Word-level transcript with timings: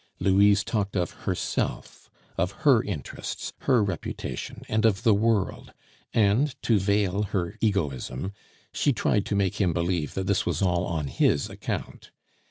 Louise 0.19 0.63
talked 0.63 0.95
of 0.97 1.11
herself, 1.29 2.09
of 2.35 2.53
her 2.65 2.81
interests, 2.81 3.53
her 3.59 3.83
reputation, 3.83 4.63
and 4.67 4.83
of 4.83 5.03
the 5.03 5.13
world; 5.13 5.73
and, 6.11 6.59
to 6.63 6.79
veil 6.79 7.21
her 7.21 7.55
egoism, 7.61 8.33
she 8.73 8.91
tried 8.93 9.27
to 9.27 9.35
make 9.35 9.61
him 9.61 9.73
believe 9.73 10.15
that 10.15 10.25
this 10.25 10.43
was 10.43 10.59
all 10.59 10.85
on 10.85 11.05
his 11.05 11.51
account. 11.51 12.09